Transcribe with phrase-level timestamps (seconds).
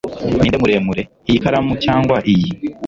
[0.39, 2.49] Ninde muremure, iyi karamu cyangwa iyi?